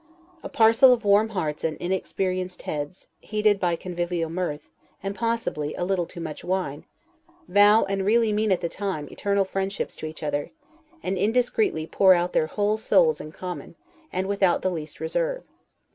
A 0.41 0.49
parcel 0.49 0.91
of 0.91 1.05
warm 1.05 1.29
hearts 1.29 1.63
and 1.63 1.77
inexperienced 1.77 2.63
heads, 2.63 3.09
heated 3.19 3.59
by 3.59 3.75
convivial 3.75 4.31
mirth, 4.31 4.71
and 5.03 5.13
possibly 5.13 5.75
a 5.75 5.83
little 5.83 6.07
too 6.07 6.19
much 6.19 6.43
wine, 6.43 6.85
vow, 7.47 7.83
and 7.85 8.03
really 8.03 8.33
mean 8.33 8.51
at 8.51 8.61
the 8.61 8.67
time, 8.67 9.07
eternal 9.11 9.45
friendships 9.45 9.95
to 9.97 10.07
each 10.07 10.23
other, 10.23 10.49
and 11.03 11.19
indiscreetly 11.19 11.85
pour 11.85 12.15
out 12.15 12.33
their 12.33 12.47
whole 12.47 12.77
souls 12.79 13.21
in 13.21 13.31
common, 13.31 13.75
and 14.11 14.25
without 14.25 14.63
the 14.63 14.71
least 14.71 14.99
reserve. 14.99 15.45